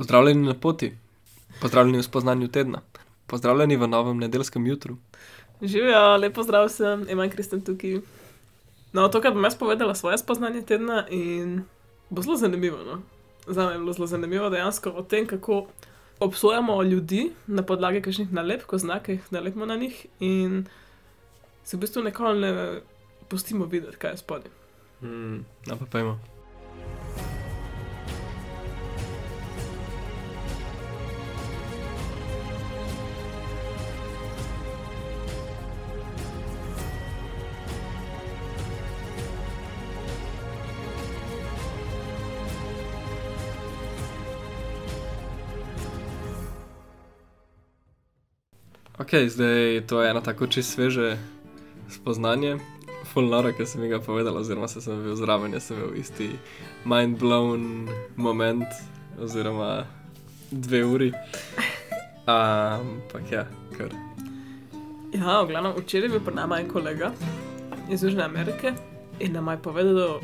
[0.00, 0.96] Pozdravljeni na poti,
[1.60, 2.78] pozdravljeni v spoznanju tedna,
[3.26, 4.96] pozdravljeni v novem nedeljskem jutru.
[5.62, 7.98] Živijo, lepo zdrav sem, imam Kristjan tukaj.
[8.92, 11.66] No, to, kar bom jaz povedala, svoje spoznanje tedna in
[12.10, 12.78] bo zelo zanimivo.
[12.86, 13.02] No?
[13.46, 15.66] Za me je bilo zelo zanimivo dejansko o tem, kako
[16.20, 20.64] obsojamo ljudi na podlagi kakšnih nalepk, ko znake nalepimo na njih in
[21.64, 22.80] se v bistvu nikoli ne
[23.28, 24.50] pustimo videti, kaj je spodaj.
[25.00, 26.18] Hmm, no, pa pojmo.
[49.00, 51.16] Ok, zdaj to je eno tako čisto sveže
[51.88, 52.58] spoznanje.
[53.12, 56.28] Fulnora, ki sem ga povedal, oziroma se sem bil zraven, sem imel isti
[56.84, 58.68] mind blown moment,
[59.16, 59.86] oziroma
[60.50, 61.12] dve uri.
[62.26, 63.46] Ampak ja,
[63.78, 63.88] kar.
[65.16, 67.12] Ja, v glavnem, včeraj je bil pri nama en kolega
[67.88, 68.74] iz Južne Amerike
[69.18, 70.20] in nam je povedal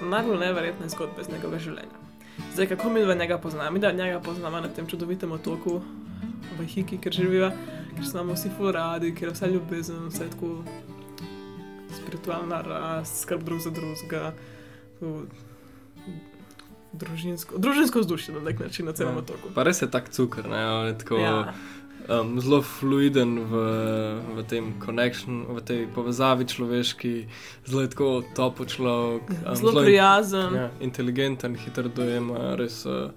[0.00, 2.00] najbolj neverjetne zgodbe iz njegovega življenja.
[2.54, 5.82] Zdaj, kako mi dva njega poznamo, da njega poznamo na tem čudovitem otoku
[6.58, 7.52] v Hiki, kjer živiva,
[7.96, 10.64] ker smo vsi furadi, ker je vse ljubezen, vse tako
[11.94, 14.32] spiritualna rast, skrb drug za drugega,
[16.92, 19.18] družinsko, družinsko vzdušje na nek način na celem Ja.
[19.18, 19.48] otoku.
[19.54, 21.54] Pa res je tak cukor, ne, on je tako Ja,
[22.08, 23.54] um, zelo fluiden v,
[24.36, 27.26] v tem connection, v tej povezavi človeški,
[27.66, 29.22] zelo je tako topo človek.
[29.30, 30.54] Um, zelo prijazen.
[30.54, 33.10] Ja, inteligenten, hiter dojema, res uh,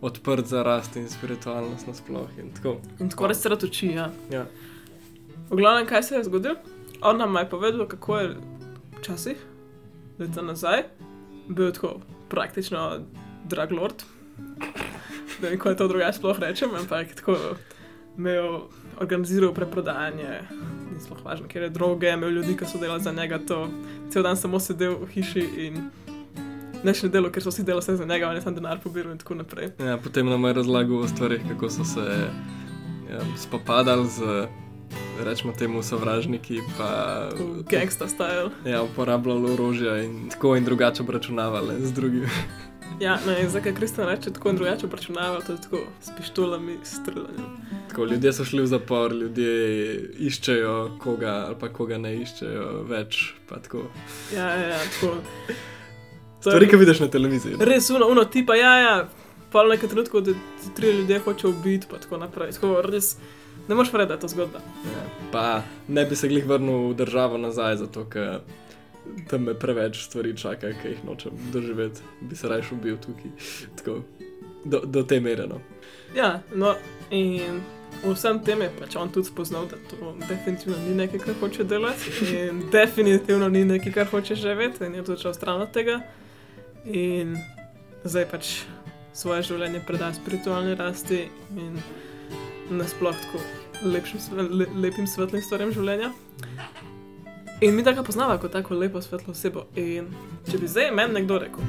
[0.00, 2.28] odprt za rast in spiritualnost nasploh.
[2.38, 2.76] In tako.
[3.00, 3.92] In tako res se rad uči.
[3.96, 4.10] Ja.
[4.32, 4.46] Ja.
[5.50, 6.54] V glavnem, kaj se je zgodilo?
[7.02, 8.36] On nam je povedal, kako je
[8.98, 9.36] včasih,
[10.18, 10.84] leta nazaj,
[11.48, 13.00] bil tako praktično
[13.48, 14.04] drag lord.
[15.42, 17.36] Ne vem, kako to drugače sploh rečem, ampak tako
[18.18, 18.60] imel,
[19.00, 20.42] organiziral preprodajanje,
[20.92, 23.68] ni sploh važno, ker je droge, imel ljudi, ki so delali za njega to,
[24.12, 25.80] cel dan samo sedel v hiši in
[26.84, 29.18] ne delo, ker so vsi delali vse za njega, on je sam denar pobiral in
[29.18, 29.70] tako naprej.
[29.78, 32.06] Ja, potem nam je razlagal o stvarih, kako so se
[33.10, 34.46] ja, spopadali z,
[35.24, 37.28] rečemo temu, sovražniki, pa
[37.70, 38.50] Gangsta style.
[38.64, 42.28] ja, uporabljali orožje in tako in drugače obračunavali z drugimi.
[43.00, 46.10] Ja, no in zdaj, kaj Kristjan reče, tako in drugače obračunava, to je tako s
[46.16, 47.46] pištolami, streljanjem.
[47.88, 49.52] Tako, ljudje so šli v zapor, ljudje
[50.18, 53.34] iščejo koga ali pa koga ne iščejo več.
[54.36, 55.16] Ja, ja, ja, tako.
[56.40, 57.56] To Stvari, je ki vidiš na televiziji.
[57.56, 57.64] ne?
[57.64, 59.08] res uno, uno tipa, ja, ja,
[59.52, 62.54] pa v nekem trenutku, da ti tri ljudje hoče ubiti, pa tako naprej.
[62.56, 63.16] Tako, res,
[63.68, 64.62] ne moreš verjeti, da je to zgodba.
[64.84, 68.40] Ja, pa ne bi se glih vrnil v državo nazaj, zato ker
[69.28, 73.30] tam me preveč stvari čaka, ki jih nočem doživeti, bi se raje ubil tukaj.
[73.76, 74.00] Tako,
[74.64, 75.46] do, do te mere.
[75.46, 75.60] No.
[76.16, 76.74] Ja, no
[77.10, 77.60] in
[78.04, 81.64] v vsem tem je pač on tudi spoznal, da to definitivno ni nekaj, kar hoče
[81.64, 86.00] delati in definitivno ni nekaj, kar hoče živeti in je tudi šel stran od tega.
[86.84, 87.36] In
[88.04, 88.52] zdaj pač
[89.12, 91.26] svoje življenje preda spiritualni rasti
[91.56, 91.76] in
[92.70, 93.42] nasploh tako
[93.84, 94.20] lepšim,
[94.50, 96.12] le, lepim svetlim stvarem življenja.
[97.60, 99.66] In mi tako poznava kot tako lepo svetlo osebo.
[99.76, 100.08] In
[100.48, 101.64] če bi zdaj meni nekdo rekel,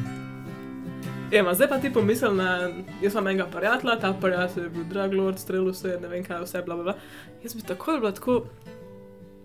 [1.32, 2.70] Ema, zdaj pa ti pomisli na,
[3.02, 6.26] jaz imam enega prijatelja, ta prijatelj je bil drag lord, strelil se, je, ne vem
[6.28, 6.96] kaj, vse, bla, bla, bla.
[7.44, 8.36] Jaz bi takoj bila tako,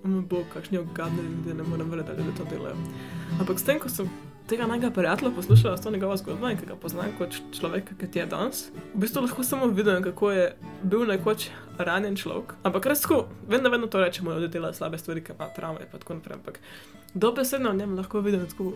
[0.03, 2.75] oh, bo, kakšni ogadni ljudje, ne morem verjeti, da to delajo.
[3.39, 4.11] Ampak s tem, ko sem
[4.47, 8.19] tega najga prijatelja poslušala, to njegovo zgodbo in ki ga poznam kot č- človeka, ki
[8.19, 10.45] je danes, v bistvu lahko samo vidim, kako je
[10.83, 11.49] bil nekoč
[11.79, 12.55] ranjen človek.
[12.63, 15.99] Ampak res tako, vedno, vedno to rečemo, da dela slabe stvari, ki ima travme in
[15.99, 16.35] tako naprej.
[16.35, 16.61] Ampak
[17.15, 18.73] dobesedno v njem lahko vidim tako,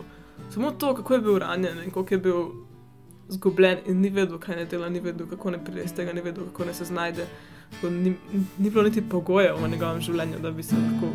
[0.49, 2.43] samo to, kako je bil ranjen in kako je bil
[3.29, 6.21] zgubljen in ni vedel, kaj ne dela, ni vedel, kako ne pride iz tega, ni
[6.21, 7.25] vedel, kako ne se znajde.
[7.71, 8.15] Tako Ni,
[8.57, 11.13] ni bilo niti pogojev v njegovem življenju, da bi se lahko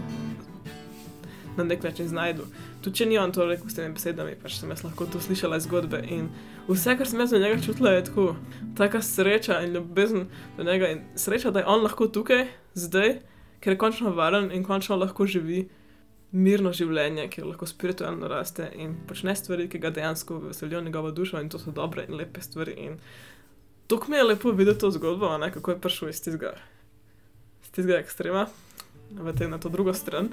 [1.56, 2.44] na nek način znašel.
[2.82, 5.60] Tudi če ni on to rekel s temi besedami, pač sem jaz lahko to slišala
[5.60, 6.02] iz zgodbe.
[6.10, 6.28] In
[6.68, 8.26] vse, kar sem jaz od njega čutila, je tako,
[8.76, 10.92] taka sreča in ljubezen do njega.
[10.94, 13.18] In sreča, da je on lahko tukaj, zdaj,
[13.60, 15.68] ker je končno varen in končno lahko živi
[16.36, 21.40] mirno življenje, kjer lahko spiritualno raste in počne stvari, ki ga dejansko veselijo njegovo dušo
[21.40, 22.74] in to so dobre in lepe stvari.
[22.86, 22.98] In
[23.86, 26.52] to mi je lepo videti to zgodbo, ne, kako je prišel iz tistega,
[27.62, 28.46] iz tistega ekstrema
[29.10, 30.28] v te, na to drugo stran.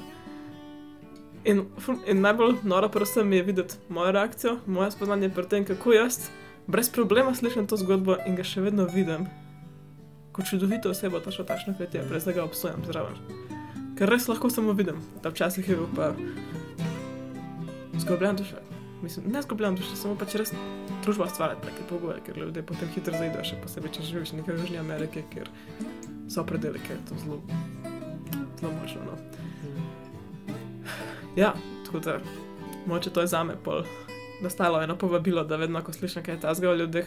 [1.43, 1.65] In,
[2.07, 6.29] in najbolj noro prosim je videti mojo reakcijo, moje spoznanje pri tem, kako jaz
[6.67, 9.27] brez problema slišim to zgodbo in ga še vedno vidim.
[10.33, 13.19] Kot čudovito osebo, točno takšno, kot je, brez da ga obsojam zraven.
[13.97, 16.13] Ker res lahko samo vidim, da včasih je bil pa
[17.99, 18.63] zgubljen duša.
[19.03, 20.53] mislim, ne zgubljam duše, samo pač res
[21.03, 24.63] družba stvari take pogoje, ker ljudje potem hitro zaidejo, še posebej, če živiš nekaj v
[24.63, 25.49] Južni Ameriki, ker
[26.31, 27.41] so predeli, ker je to zelo,
[28.61, 29.03] zelo močno.
[29.11, 29.43] No.
[31.35, 31.53] Ja,
[31.85, 32.19] tako da,
[32.85, 33.83] moče to je zame pol
[34.43, 37.05] nastalo eno povabilo, da vedno, ko slišim kaj tazga o ljudeh,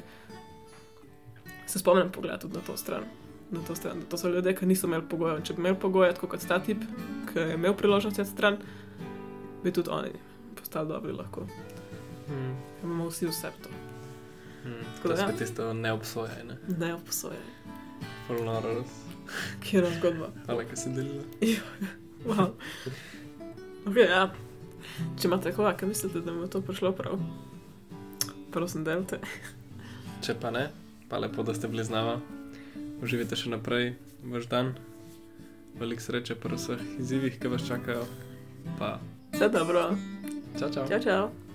[1.67, 3.05] se spomnim pogled tudi na to stran.
[3.51, 4.03] Na to, stran.
[4.11, 5.43] to so ljudje, ki niso imeli pogojev.
[5.43, 6.83] Če bi imeli pogoje, tako kot ta tip,
[7.33, 8.57] ki je imel priložnost od stran,
[9.65, 10.11] bi tudi oni
[10.57, 11.47] postali dobri lahko.
[12.29, 12.57] Hmm.
[12.83, 13.71] Imamo vsi vse to.
[14.63, 14.83] Hmm.
[14.97, 15.37] Tako To da je ja.
[15.39, 16.59] tisto neobsojene.
[16.79, 16.95] Ne.
[18.27, 18.97] Full noro, res.
[19.63, 20.33] Kjer je zgodba?
[20.47, 21.23] Hvala, ker si delila.
[22.27, 22.57] Wow.
[23.87, 24.27] Okay, ja.
[25.19, 27.21] Če imate koga, ki mislite, da mi je to prišlo prav,
[28.55, 29.21] prosim, delite.
[30.27, 30.67] Če pa ne,
[31.11, 32.19] pa lepo, da ste bili z nama.
[33.05, 33.93] Uživajte še naprej
[34.27, 34.75] vaš dan.
[35.79, 38.07] Veliko sreče pri vseh izzivih, ki vas čakajo.
[38.81, 38.97] Pa,
[39.35, 39.91] Vse dobro.
[40.59, 40.89] čau, čau.
[40.89, 41.46] Čau, čau.